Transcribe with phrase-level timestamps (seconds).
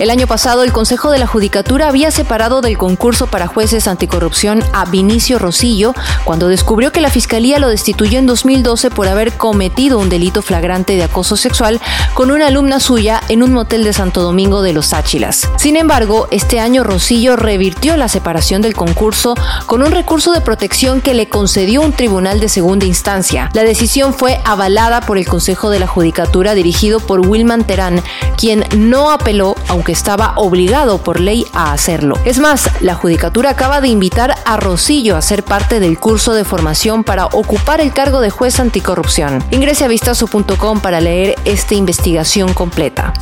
[0.00, 4.64] El año pasado, el Consejo de la Judicatura había separado del concurso para jueces anticorrupción
[4.72, 5.92] a Vinicio Rosillo
[6.24, 10.96] cuando descubrió que la Fiscalía lo destituyó en 2012 por haber cometido un delito flagrante
[10.96, 11.82] de acoso sexual
[12.14, 15.50] con una alumna suya en un motel de Santo Domingo de los Áchilas.
[15.58, 19.34] Sin embargo, este año Rosillo revirtió la separación del concurso
[19.66, 23.50] con un recurso de protección que le concedió un tribunal de segunda instancia.
[23.52, 28.02] La decisión fue avalada por el Consejo de la Judicatura dirigido por Wilman Terán,
[28.38, 32.16] quien no apeló, aunque estaba obligado por ley a hacerlo.
[32.24, 36.44] Es más, la Judicatura acaba de invitar a Rosillo a ser parte del curso de
[36.44, 39.44] formación para ocupar el cargo de juez anticorrupción.
[39.50, 43.12] Ingrese a vistazo.com para leer esta investigación completa.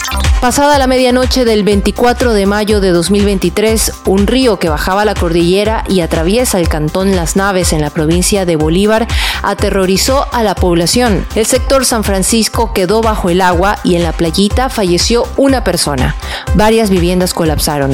[0.40, 5.82] Pasada la medianoche del 24 de mayo de 2023, un río que bajaba la cordillera
[5.88, 9.08] y atraviesa el cantón Las Naves en la provincia de Bolívar
[9.42, 11.26] aterrorizó a la población.
[11.34, 16.14] El sector San Francisco quedó bajo el agua y en la playita falleció una persona.
[16.58, 17.92] Varias viviendas colapsaron.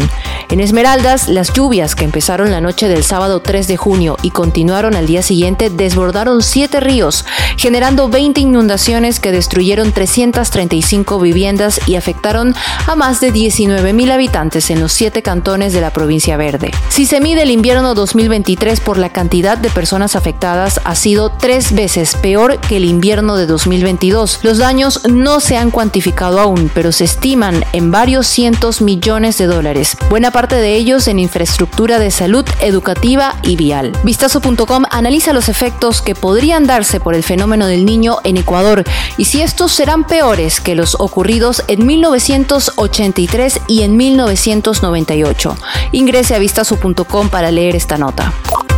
[0.51, 4.95] En Esmeraldas, las lluvias que empezaron la noche del sábado 3 de junio y continuaron
[4.95, 7.25] al día siguiente desbordaron siete ríos,
[7.57, 12.55] generando 20 inundaciones que destruyeron 335 viviendas y afectaron
[12.87, 16.71] a más de 19 mil habitantes en los siete cantones de la provincia verde.
[16.89, 21.73] Si se mide el invierno 2023 por la cantidad de personas afectadas, ha sido tres
[21.73, 24.41] veces peor que el invierno de 2022.
[24.43, 29.47] Los daños no se han cuantificado aún, pero se estiman en varios cientos millones de
[29.47, 29.97] dólares.
[30.11, 33.93] Buena parte de ellos en infraestructura de salud, educativa y vial.
[34.03, 38.83] Vistazo.com analiza los efectos que podrían darse por el fenómeno del niño en Ecuador
[39.17, 45.57] y si estos serán peores que los ocurridos en 1983 y en 1998.
[45.93, 48.33] Ingrese a vistazo.com para leer esta nota.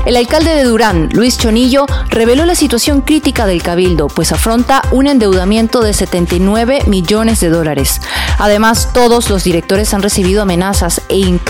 [0.07, 5.09] El alcalde de Durán, Luis Chonillo, reveló la situación crítica del cabildo, pues afronta un
[5.09, 8.01] endeudamiento de 79 millones de dólares.
[8.39, 11.46] Además, todos los directores han recibido amenazas e incluso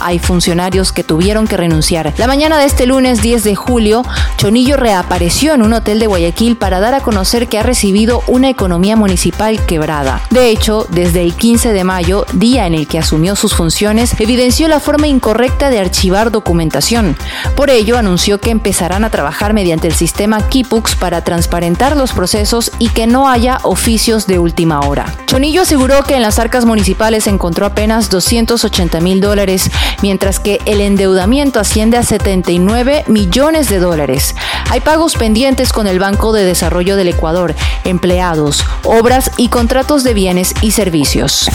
[0.00, 2.12] hay funcionarios que tuvieron que renunciar.
[2.18, 4.04] La mañana de este lunes 10 de julio,
[4.36, 8.50] Chonillo reapareció en un hotel de Guayaquil para dar a conocer que ha recibido una
[8.50, 10.20] economía municipal quebrada.
[10.30, 14.68] De hecho, desde el 15 de mayo, día en el que asumió sus funciones, evidenció
[14.68, 17.16] la forma incorrecta de archivar documentación.
[17.56, 22.70] Por ello, anunció que empezarán a trabajar mediante el sistema Kipux para transparentar los procesos
[22.78, 25.06] y que no haya oficios de última hora.
[25.26, 29.37] Chonillo aseguró que en las arcas municipales encontró apenas 280 mil dólares,
[30.02, 34.34] mientras que el endeudamiento asciende a 79 millones de dólares.
[34.70, 37.54] Hay pagos pendientes con el Banco de Desarrollo del Ecuador,
[37.84, 41.48] empleados, obras y contratos de bienes y servicios.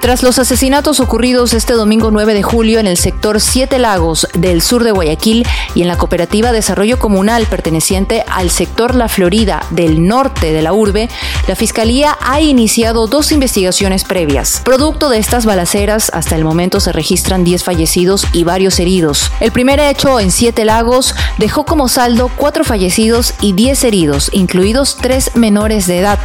[0.00, 4.62] Tras los asesinatos ocurridos este domingo 9 de julio en el sector Siete Lagos del
[4.62, 5.44] sur de Guayaquil
[5.74, 10.72] y en la cooperativa Desarrollo Comunal perteneciente al sector La Florida del norte de la
[10.72, 11.08] urbe,
[11.48, 14.62] la Fiscalía ha iniciado dos investigaciones previas.
[14.64, 19.32] Producto de estas balaceras, hasta el momento se registran 10 fallecidos y varios heridos.
[19.40, 24.96] El primer hecho en Siete Lagos dejó como saldo cuatro fallecidos y 10 heridos, incluidos
[24.96, 26.20] tres menores de edad.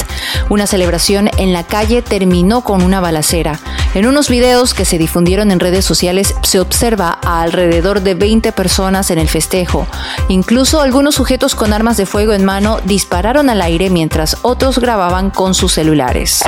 [0.50, 3.59] Una celebración en la calle terminó con una balacera.
[3.93, 8.51] En unos videos que se difundieron en redes sociales se observa a alrededor de 20
[8.51, 9.87] personas en el festejo.
[10.29, 15.29] Incluso algunos sujetos con armas de fuego en mano dispararon al aire mientras otros grababan
[15.29, 16.43] con sus celulares.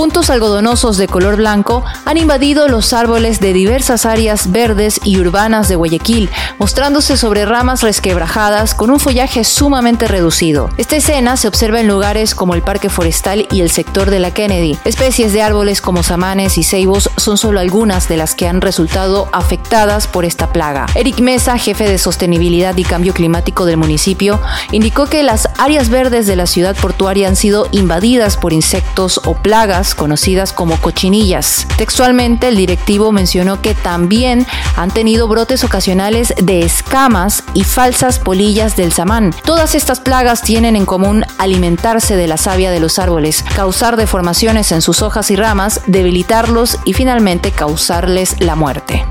[0.00, 5.68] Puntos algodonosos de color blanco han invadido los árboles de diversas áreas verdes y urbanas
[5.68, 10.70] de Guayaquil, mostrándose sobre ramas resquebrajadas con un follaje sumamente reducido.
[10.78, 14.30] Esta escena se observa en lugares como el Parque Forestal y el sector de la
[14.30, 14.78] Kennedy.
[14.86, 19.28] Especies de árboles como samanes y ceibos son solo algunas de las que han resultado
[19.34, 20.86] afectadas por esta plaga.
[20.94, 24.40] Eric Mesa, jefe de sostenibilidad y cambio climático del municipio,
[24.72, 29.34] indicó que las áreas verdes de la ciudad portuaria han sido invadidas por insectos o
[29.34, 31.66] plagas conocidas como cochinillas.
[31.76, 34.46] Textualmente, el directivo mencionó que también
[34.76, 39.34] han tenido brotes ocasionales de escamas y falsas polillas del samán.
[39.44, 44.72] Todas estas plagas tienen en común alimentarse de la savia de los árboles, causar deformaciones
[44.72, 49.04] en sus hojas y ramas, debilitarlos y finalmente causarles la muerte.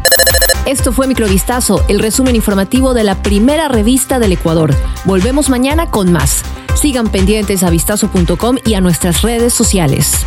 [0.66, 4.76] Esto fue Microvistazo, el resumen informativo de la primera revista del Ecuador.
[5.06, 6.44] Volvemos mañana con más.
[6.80, 10.26] Sigan pendientes a vistazo.com y a nuestras redes sociales.